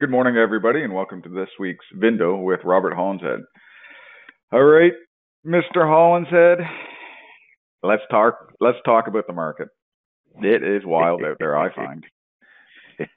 [0.00, 3.40] Good morning, everybody, and welcome to this week's Vindo with Robert Hollinshead.
[4.52, 4.92] All right,
[5.44, 5.78] Mr.
[5.78, 6.58] Hollinshead,
[7.82, 8.34] let's talk.
[8.60, 9.66] Let's talk about the market.
[10.40, 11.58] It is wild out there.
[11.58, 12.04] I find.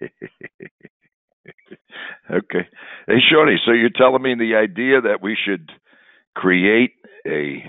[2.32, 2.68] okay.
[3.06, 3.58] Hey, Shorty.
[3.64, 5.70] So you're telling me the idea that we should
[6.36, 6.94] create
[7.28, 7.64] a,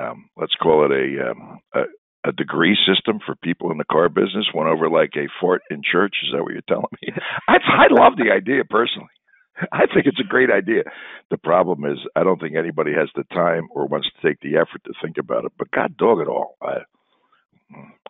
[0.00, 1.80] um, let's call it a, um, a
[2.24, 5.82] a degree system for people in the car business went over like a fort in
[5.82, 6.14] church.
[6.24, 7.12] Is that what you're telling me?
[7.48, 9.08] I, I love the idea personally.
[9.72, 10.82] I think it's a great idea.
[11.30, 14.56] The problem is, I don't think anybody has the time or wants to take the
[14.56, 15.52] effort to think about it.
[15.58, 16.78] But God dog it all, I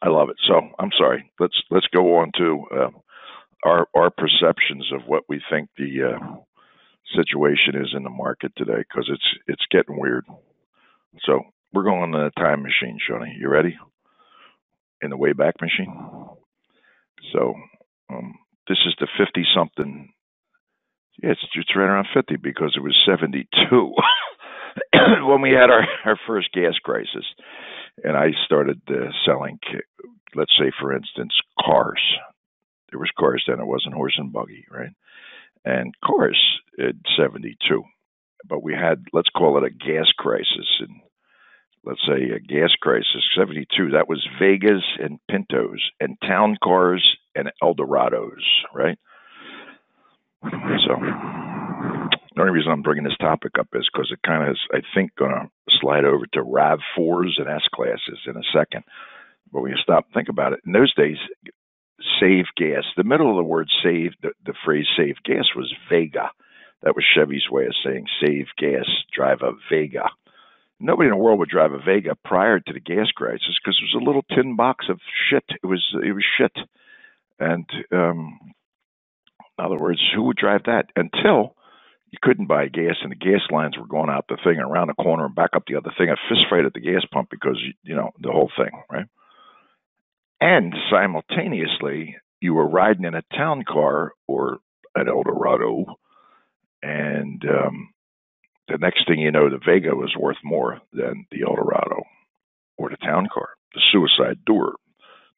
[0.02, 0.36] I love it.
[0.46, 1.30] So I'm sorry.
[1.40, 2.90] Let's let's go on to uh,
[3.64, 6.36] our our perceptions of what we think the uh,
[7.16, 10.24] situation is in the market today because it's it's getting weird.
[11.26, 13.38] So we're going in a time machine, Shoney.
[13.38, 13.76] You ready?
[15.04, 15.94] In the Wayback Machine.
[17.32, 17.54] So
[18.10, 18.34] um,
[18.68, 20.08] this is the 50 something.
[21.22, 23.46] Yeah, it's, it's right around 50 because it was 72
[25.26, 27.26] when we had our, our first gas crisis.
[28.02, 29.58] And I started uh, selling,
[30.34, 32.02] let's say, for instance, cars.
[32.90, 34.90] There was cars then, it wasn't horse and buggy, right?
[35.64, 36.40] And cars
[36.78, 37.56] at 72.
[38.48, 41.00] But we had, let's call it a gas crisis in
[41.84, 47.04] let's say a gas crisis 72 that was vegas and pintos and town cars
[47.34, 48.42] and eldorados
[48.74, 48.98] right?
[50.42, 50.96] So
[52.34, 54.80] the only reason i'm bringing this topic up is because it kind of is i
[54.94, 55.48] think going to
[55.80, 58.82] slide over to rav 4s and s classes in a second.
[59.52, 60.60] But when you stop and think about it.
[60.66, 61.18] In those days
[62.20, 66.30] save gas the middle of the word save the, the phrase save gas was vega.
[66.82, 70.08] That was chevy's way of saying save gas drive a vega
[70.80, 73.94] nobody in the world would drive a Vega prior to the gas crisis because it
[73.94, 75.44] was a little tin box of shit.
[75.62, 76.52] It was it was shit,
[77.38, 78.38] and um,
[79.58, 81.54] in other words, who would drive that until
[82.10, 85.02] you couldn't buy gas and the gas lines were going out the thing around the
[85.02, 86.10] corner and back up the other thing.
[86.10, 89.06] A fist fight at the gas pump because you know the whole thing, right?
[90.40, 94.58] And simultaneously, you were riding in a town car or
[94.94, 95.86] an Eldorado,
[96.82, 97.93] and um,
[98.68, 102.02] the next thing you know, the Vega was worth more than the Eldorado
[102.78, 104.76] or the town car, the Suicide Door,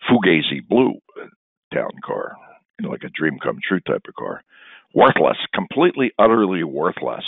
[0.08, 0.94] Fugazi Blue
[1.74, 2.36] town car,
[2.78, 4.42] you know, like a dream come true type of car.
[4.94, 7.24] Worthless, completely, utterly worthless.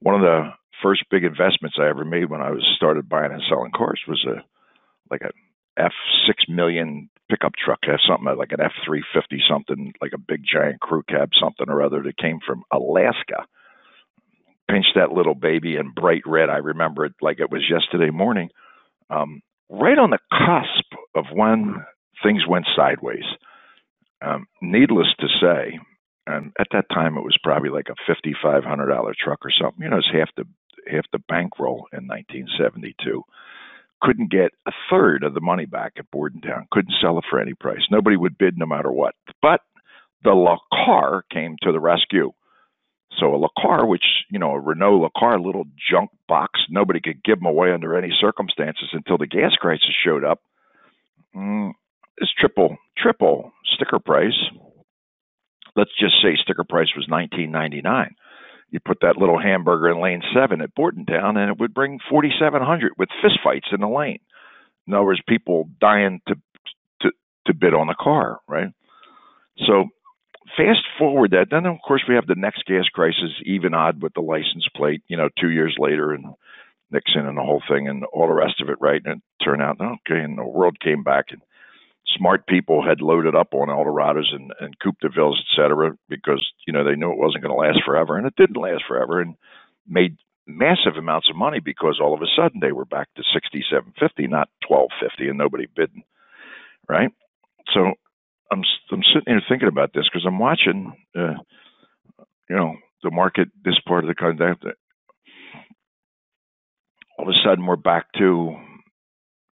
[0.00, 0.50] One of the
[0.82, 4.24] first big investments I ever made when I was started buying and selling cars was
[4.28, 4.42] a
[5.10, 5.30] like a
[5.76, 5.92] F
[6.26, 10.80] six million pickup truck, something like an F three fifty something, like a big giant
[10.80, 13.46] crew cab something or other that came from Alaska
[14.72, 16.48] pinched that little baby in bright red.
[16.48, 18.48] I remember it like it was yesterday morning.
[19.10, 21.84] Um, right on the cusp of when
[22.22, 23.24] things went sideways.
[24.24, 25.78] Um, needless to say,
[26.26, 29.50] and at that time it was probably like a fifty five hundred dollar truck or
[29.50, 29.82] something.
[29.82, 30.44] You know, it's half the
[30.90, 33.22] half the bankroll in 1972.
[34.00, 36.66] Couldn't get a third of the money back at Bordentown.
[36.72, 37.82] Couldn't sell it for any price.
[37.90, 39.14] Nobody would bid no matter what.
[39.40, 39.60] But
[40.24, 42.32] the Le Car came to the rescue.
[43.18, 47.00] So a Le Car, which you know a Renault Le Car, little junk box, nobody
[47.00, 50.40] could give them away under any circumstances until the gas crisis showed up.
[51.36, 51.72] Mm,
[52.18, 54.38] it's triple triple sticker price.
[55.76, 58.14] Let's just say sticker price was nineteen ninety nine.
[58.70, 62.30] You put that little hamburger in lane seven at Bordentown, and it would bring forty
[62.40, 64.20] seven hundred with fistfights in the lane.
[64.86, 66.34] In other words, people dying to
[67.02, 67.10] to
[67.46, 68.68] to bid on the car, right?
[69.66, 69.88] So
[70.56, 74.14] fast forward that, then of course we have the next gas crisis, even odd with
[74.14, 76.24] the license plate, you know, two years later and
[76.90, 79.00] Nixon and the whole thing and all the rest of it, right?
[79.04, 81.40] And it turned out okay, and the world came back and
[82.16, 86.46] smart people had loaded up on Eldorados and, and Coupe de Villes, et cetera, because,
[86.66, 89.20] you know, they knew it wasn't going to last forever and it didn't last forever
[89.20, 89.36] and
[89.88, 93.64] made massive amounts of money because all of a sudden they were back to sixty
[93.70, 96.02] seven fifty, not twelve fifty, and nobody bidding,
[96.88, 97.10] right?
[97.72, 97.92] So
[98.52, 101.34] I'm I'm sitting here thinking about this because I'm watching, uh,
[102.50, 104.46] you know, the market this part of the country.
[107.18, 108.54] All of a sudden, we're back to,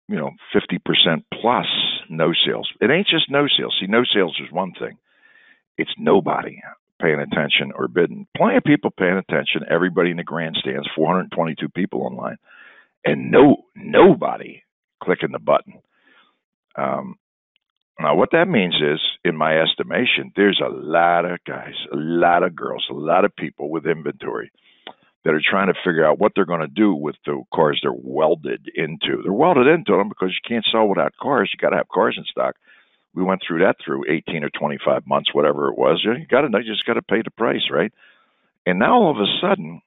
[0.08, 1.66] you know, 50% plus
[2.10, 2.70] no sales.
[2.82, 3.76] It ain't just no sales.
[3.80, 4.98] See, no sales is one thing.
[5.78, 6.60] It's nobody
[7.00, 8.26] paying attention or bidding.
[8.36, 9.62] Plenty of people paying attention.
[9.70, 12.38] Everybody in the grandstands, 422 people online,
[13.06, 14.64] and no nobody
[15.04, 15.82] clicking the button.
[16.76, 17.16] Um,
[18.00, 22.44] now, what that means is, in my estimation, there's a lot of guys, a lot
[22.44, 24.52] of girls, a lot of people with inventory
[25.26, 27.92] that are trying to figure out what they're going to do with the cars they're
[27.92, 29.22] welded into.
[29.24, 31.52] They're welded into them because you can't sell without cars.
[31.52, 32.56] You got to have cars in stock.
[33.14, 36.00] we went through that through 18 or 25 months, whatever it was.
[36.04, 37.92] You got to, you just got to pay the price, right?
[38.66, 39.82] And now all of a sudden,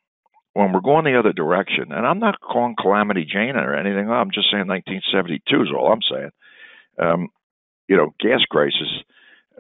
[0.52, 4.32] when we're going the other direction, and I'm not calling Calamity Jane or anything, I'm
[4.32, 6.30] just saying 1972 is all I'm saying.
[6.98, 7.28] Um,
[7.90, 8.88] you know, gas crisis,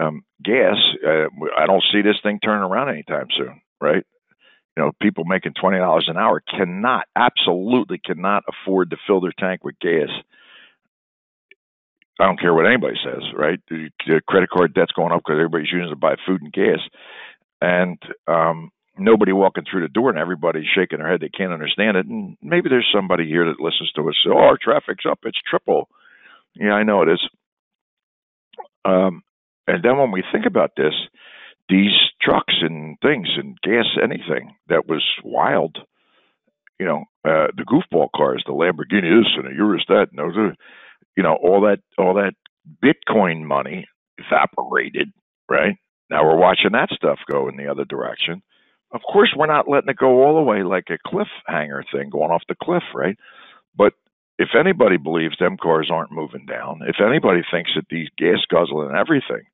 [0.00, 0.76] um, gas.
[1.06, 1.26] Uh,
[1.58, 4.06] I don't see this thing turning around anytime soon, right?
[4.76, 9.34] You know, people making twenty dollars an hour cannot, absolutely cannot afford to fill their
[9.38, 10.08] tank with gas.
[12.20, 13.58] I don't care what anybody says, right?
[13.68, 13.90] The
[14.28, 16.80] credit card debt's going up because everybody's using it to buy food and gas,
[17.60, 17.98] and
[18.28, 21.20] um, nobody walking through the door and everybody's shaking their head.
[21.20, 22.06] They can't understand it.
[22.06, 24.16] And maybe there's somebody here that listens to us.
[24.28, 25.20] Oh, our traffic's up.
[25.24, 25.88] It's triple.
[26.54, 27.22] Yeah, I know it is.
[28.84, 29.22] Um,
[29.66, 30.94] and then when we think about this,
[31.68, 35.78] these trucks and things and gas, anything that was wild,
[36.78, 40.54] you know, uh, the goofball cars, the Lamborghini this and the Urus that, and those,
[41.16, 42.32] you know, all that, all that
[42.84, 43.86] Bitcoin money
[44.18, 45.12] evaporated,
[45.48, 45.76] right?
[46.10, 48.42] Now we're watching that stuff go in the other direction.
[48.92, 52.32] Of course, we're not letting it go all the way like a cliffhanger thing going
[52.32, 53.16] off the cliff, right?
[53.76, 53.92] But
[54.40, 58.88] if anybody believes them cars aren't moving down, if anybody thinks that these gas guzzling
[58.88, 59.44] and everything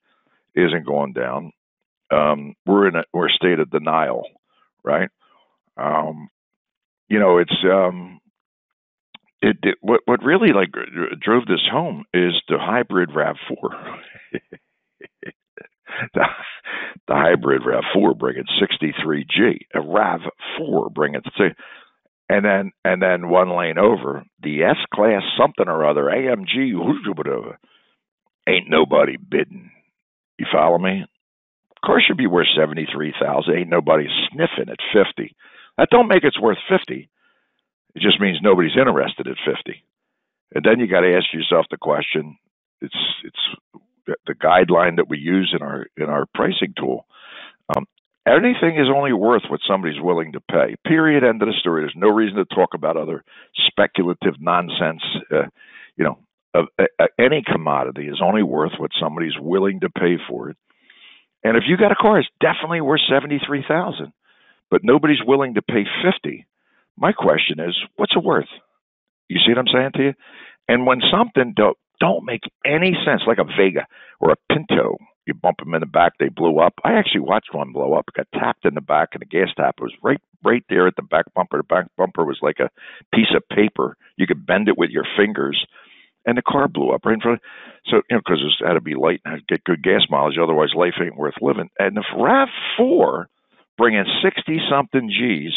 [0.54, 1.50] isn't going down,
[2.12, 4.28] um, we're in a we're a state of denial,
[4.84, 5.08] right?
[5.76, 6.28] Um,
[7.08, 8.20] you know, it's um,
[9.42, 10.70] it, it what what really like
[11.20, 13.70] drove this home is the hybrid Rav Four.
[16.14, 16.24] the,
[17.08, 21.22] the hybrid RAV4 bringing 63G, a RAV4 bringing
[22.28, 26.74] and then and then one lane over the S class something or other AMG
[28.48, 29.70] ain't nobody bidding.
[30.38, 31.02] You follow me?
[31.02, 33.54] Of course, should be worth seventy three thousand.
[33.56, 35.34] Ain't nobody sniffing at fifty.
[35.78, 37.08] That don't make it's worth fifty.
[37.94, 39.84] It just means nobody's interested at fifty.
[40.54, 42.38] And then you got to ask yourself the question:
[42.80, 47.06] It's it's the guideline that we use in our in our pricing tool.
[47.76, 47.86] Um,
[48.26, 50.74] anything is only worth what somebody's willing to pay.
[50.86, 51.24] Period.
[51.24, 51.82] End of the story.
[51.82, 53.24] There's no reason to talk about other
[53.68, 55.02] speculative nonsense.
[55.30, 55.46] Uh,
[55.96, 56.18] you know,
[56.54, 60.56] uh, uh, any commodity is only worth what somebody's willing to pay for it.
[61.44, 64.12] And if you got a car, it's definitely worth seventy three thousand,
[64.70, 66.46] but nobody's willing to pay fifty.
[66.96, 68.48] My question is, what's it worth?
[69.28, 70.14] You see what I'm saying to you?
[70.68, 73.86] And when something don't don't make any sense, like a Vega
[74.20, 74.96] or a Pinto.
[75.26, 76.74] You bump them in the back, they blew up.
[76.84, 78.06] I actually watched one blow up.
[78.08, 80.94] It got tapped in the back, and the gas tap was right, right there at
[80.96, 81.58] the back bumper.
[81.58, 82.70] The back bumper was like a
[83.14, 83.96] piece of paper.
[84.16, 85.66] You could bend it with your fingers,
[86.24, 87.40] and the car blew up right in front.
[87.40, 87.44] Of,
[87.86, 90.38] so you know, because it had to be light and get good gas mileage.
[90.40, 91.70] Otherwise, life ain't worth living.
[91.78, 93.28] And the Rav Four
[93.76, 95.54] bringing sixty something G's,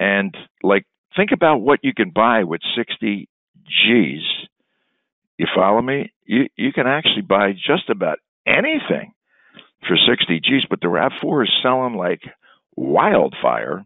[0.00, 0.84] and like
[1.16, 3.28] think about what you can buy with sixty
[3.64, 4.22] G's
[5.38, 6.12] you follow me?
[6.24, 9.12] You you can actually buy just about anything
[9.86, 12.22] for 60 G's, but the RAV4 is selling like
[12.76, 13.84] wildfire.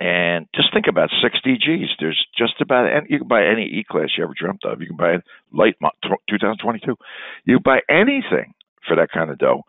[0.00, 1.88] And just think about 60 G's.
[2.00, 4.80] There's just about any, you can buy any E class you ever dreamt of.
[4.80, 5.18] You can buy
[5.52, 6.96] late 2022.
[7.44, 8.54] You buy anything
[8.86, 9.62] for that kind of dough.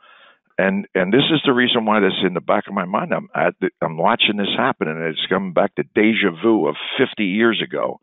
[0.58, 3.14] And and this is the reason why this is in the back of my mind.
[3.14, 6.76] I'm at the, I'm watching this happen, and it's coming back to deja vu of
[6.98, 8.00] 50 years ago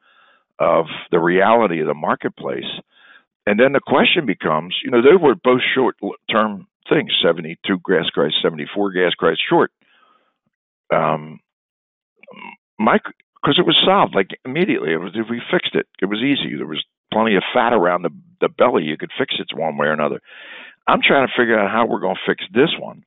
[0.58, 2.68] of the reality of the marketplace.
[3.46, 5.96] And then the question becomes, you know, they were both short
[6.30, 7.56] term things 72
[7.88, 9.72] gas price, 74 gas price short.
[10.94, 11.40] Um,
[12.78, 12.98] my,
[13.42, 14.92] because it was solved like immediately.
[14.92, 16.56] It was, if we fixed it, it was easy.
[16.56, 18.84] There was plenty of fat around the, the belly.
[18.84, 20.20] You could fix it one way or another.
[20.86, 23.04] I'm trying to figure out how we're going to fix this one,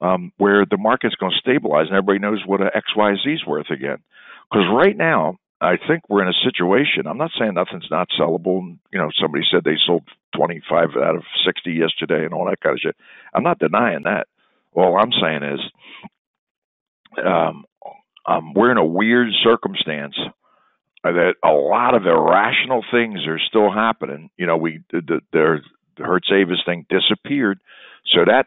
[0.00, 3.70] um, where the market's going to stabilize and everybody knows what a XYZ is worth
[3.70, 3.98] again.
[4.50, 7.06] Because right now, I think we're in a situation.
[7.06, 8.76] I'm not saying nothing's not sellable.
[8.92, 10.02] You know, somebody said they sold
[10.36, 12.96] 25 out of 60 yesterday and all that kind of shit.
[13.32, 14.26] I'm not denying that.
[14.74, 15.60] All I'm saying is,
[17.24, 17.64] um,
[18.26, 20.16] um, we're in a weird circumstance
[21.04, 24.30] that a lot of irrational things are still happening.
[24.36, 25.20] You know, we the, the,
[25.96, 27.60] the Hertz Avis thing disappeared,
[28.12, 28.46] so that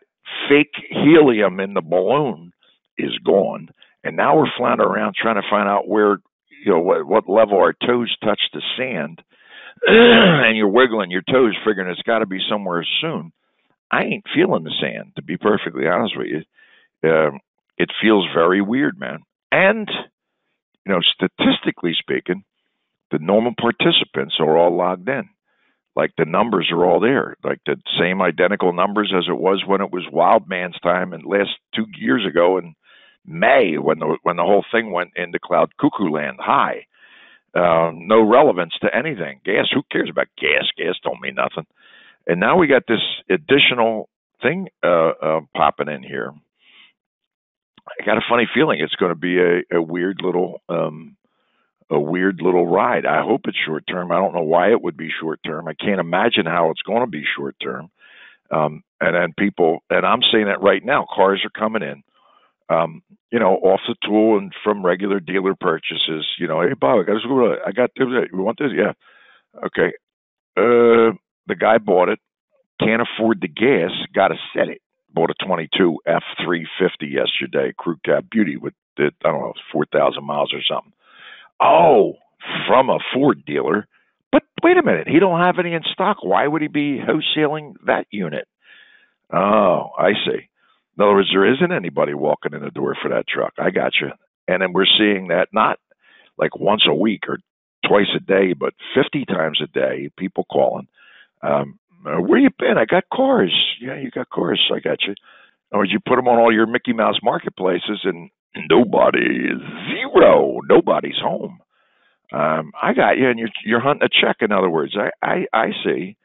[0.50, 2.52] fake helium in the balloon
[2.98, 3.70] is gone,
[4.04, 6.20] and now we're floundering around trying to find out where
[6.66, 9.22] you know what what level our toes touch the sand,
[9.88, 13.32] and you're wiggling your toes, figuring it's got to be somewhere soon.
[13.92, 17.10] I ain't feeling the sand, to be perfectly honest with you.
[17.10, 17.40] Um,
[17.78, 19.20] it feels very weird, man.
[19.52, 19.88] And
[20.86, 22.44] you know, statistically speaking,
[23.12, 25.30] the normal participants are all logged in.
[25.96, 29.82] Like the numbers are all there, like the same identical numbers as it was when
[29.82, 32.76] it was Wild Man's time and last two years ago, and
[33.28, 36.86] May when the when the whole thing went into cloud cuckoo land high.
[37.56, 39.40] Uh, no relevance to anything.
[39.46, 40.66] Gas, who cares about gas?
[40.78, 41.66] Gas don't mean nothing.
[42.28, 44.10] and now we got this additional
[44.42, 46.34] thing uh, uh, popping in here.
[47.88, 51.16] I got a funny feeling it's going to be a, a weird little um,
[51.90, 53.06] a weird little ride.
[53.06, 54.12] I hope it's short term.
[54.12, 55.68] I don't know why it would be short term.
[55.68, 57.90] I can't imagine how it's going to be short term.
[58.52, 62.04] Um, and then people, and I'm saying that right now, cars are coming in,
[62.70, 66.26] um, you know, off the tool and from regular dealer purchases.
[66.40, 67.60] You know, hey Bob, I got this.
[67.66, 68.08] I got this.
[68.32, 68.72] You want this?
[68.76, 68.94] Yeah.
[69.66, 69.94] Okay.
[70.58, 71.16] Uh,
[71.48, 72.20] the guy bought it,
[72.80, 74.82] can't afford the gas, got to set it.
[75.14, 80.62] Bought a 22 F350 yesterday, crew cab beauty with I don't know 4,000 miles or
[80.70, 80.94] something.
[81.62, 82.14] Oh,
[82.68, 83.88] from a Ford dealer.
[84.32, 86.18] But wait a minute, he don't have any in stock.
[86.22, 88.48] Why would he be wholesaling that unit?
[89.34, 90.50] Oh, I see.
[90.98, 93.54] In other words, there isn't anybody walking in the door for that truck.
[93.58, 94.10] I got you.
[94.48, 95.80] And then we're seeing that not
[96.38, 97.40] like once a week or
[97.88, 100.88] twice a day, but 50 times a day, people calling.
[101.42, 102.78] Um, uh, where you been?
[102.78, 103.54] I got cars.
[103.82, 104.62] Yeah, you got cars.
[104.74, 105.16] I got you.
[105.72, 108.30] Or you put them on all your Mickey Mouse marketplaces and
[108.70, 109.50] nobody,
[109.90, 111.60] zero, nobody's home.
[112.32, 114.38] Um, I got you, and you're you're hunting a check.
[114.42, 116.18] In other words, I I, I see,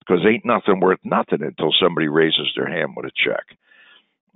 [0.00, 3.44] because ain't nothing worth nothing until somebody raises their hand with a check.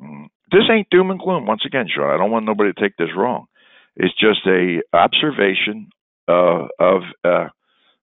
[0.02, 0.26] Mm.
[0.50, 1.46] This ain't doom and gloom.
[1.46, 3.46] Once again, Sean, I don't want nobody to take this wrong.
[3.96, 5.88] It's just a observation
[6.28, 7.48] uh, of uh,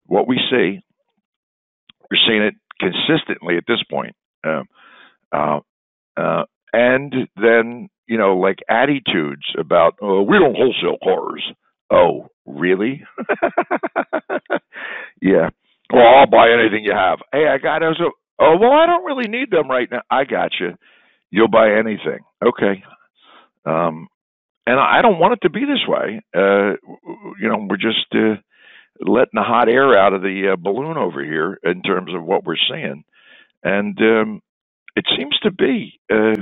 [0.06, 0.80] what we see.
[2.10, 4.66] We're seeing it consistently at this point, um,
[5.32, 5.60] uh,
[6.16, 11.42] uh, and then you know, like attitudes about oh, we don't wholesale cars.
[11.90, 13.02] Oh, really?
[15.20, 15.50] yeah.
[15.92, 17.20] Well, I'll buy anything you have.
[17.32, 18.00] Hey, I got those.
[18.38, 20.02] Oh, well, I don't really need them right now.
[20.10, 20.70] I got you.
[21.34, 22.20] You'll buy anything.
[22.46, 22.84] Okay.
[23.66, 24.06] Um,
[24.68, 26.20] and I don't want it to be this way.
[26.32, 26.76] Uh,
[27.40, 28.36] you know, we're just uh,
[29.00, 32.44] letting the hot air out of the uh, balloon over here in terms of what
[32.44, 33.02] we're seeing,
[33.64, 34.42] and um,
[34.94, 35.98] it seems to be.
[36.08, 36.38] Uh,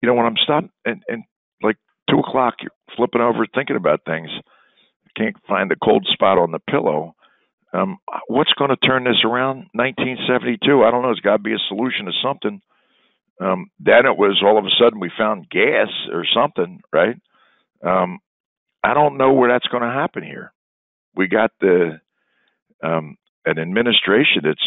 [0.00, 1.24] you know, when I'm stopping and, and
[1.62, 1.76] like
[2.08, 4.30] two o'clock, you're flipping over, thinking about things,
[5.18, 7.14] can't find the cold spot on the pillow.
[7.74, 7.98] Um,
[8.28, 9.68] what's going to turn this around?
[9.74, 10.82] 1972.
[10.82, 11.08] I don't know.
[11.08, 12.62] There's got to be a solution to something.
[13.40, 17.16] Um, then it was all of a sudden we found gas or something, right?
[17.84, 18.18] Um,
[18.82, 20.52] I don't know where that's going to happen here.
[21.14, 22.00] We got the
[22.82, 24.64] um, an administration that's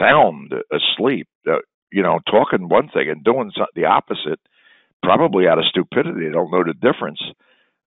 [0.00, 1.58] sound asleep, uh,
[1.90, 4.40] you know, talking one thing and doing the opposite
[5.02, 7.20] probably out of stupidity, they don't know the difference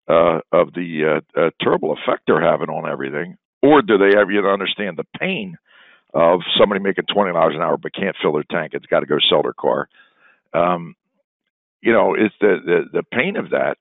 [0.08, 4.32] uh, of the uh, uh, terrible effect they're having on everything, or do they ever
[4.32, 5.58] yet understand the pain
[6.14, 8.74] of somebody making twenty dollars an hour but can't fill their tank?
[8.74, 9.88] It's got to go sell their car.
[10.56, 10.96] Um,
[11.82, 13.78] you know, it's the, the the pain of that,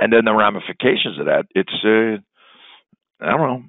[0.00, 1.44] and then the ramifications of that.
[1.54, 2.22] It's uh,
[3.24, 3.62] I don't know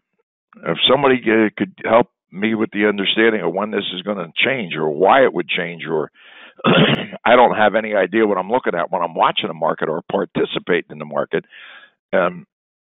[0.72, 4.32] if somebody uh, could help me with the understanding of when this is going to
[4.36, 6.12] change or why it would change or
[6.66, 10.02] I don't have any idea what I'm looking at when I'm watching a market or
[10.12, 11.46] participating in the market.
[12.14, 12.46] Um,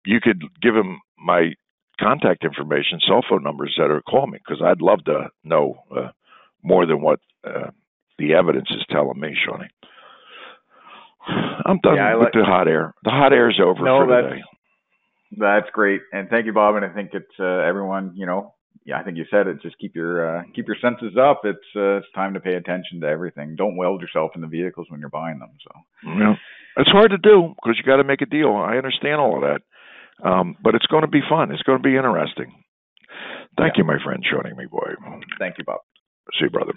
[0.04, 1.52] you could give him my
[2.00, 6.09] contact information, cell phone numbers that are call me because I'd love to know uh,
[6.62, 7.71] more than what uh,
[8.22, 9.68] the evidence is telling me, Shawnee.
[11.66, 12.94] I'm done yeah, with like, the hot air.
[13.04, 14.42] The hot air is over no, for today.
[15.38, 16.76] That's great, and thank you, Bob.
[16.76, 18.12] And I think it's uh, everyone.
[18.14, 19.62] You know, yeah, I think you said it.
[19.62, 21.42] Just keep your uh, keep your senses up.
[21.44, 23.56] It's uh, it's time to pay attention to everything.
[23.56, 25.50] Don't weld yourself in the vehicles when you're buying them.
[25.62, 26.34] So yeah,
[26.76, 28.54] it's hard to do because you got to make a deal.
[28.54, 31.52] I understand all of that, um, but it's going to be fun.
[31.52, 32.52] It's going to be interesting.
[33.56, 33.82] Thank yeah.
[33.82, 34.94] you, my friend, joining me, boy.
[35.38, 35.80] Thank you, Bob.
[36.38, 36.72] See you, brother.